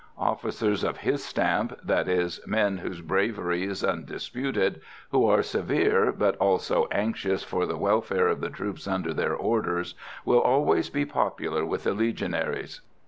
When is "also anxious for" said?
6.37-7.67